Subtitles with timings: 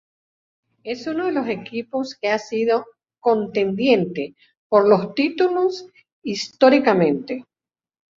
[0.83, 2.87] Es uno de los equipos que ha sido
[3.19, 4.33] contendiente
[4.67, 5.85] por los títulos
[6.23, 7.45] históricamente.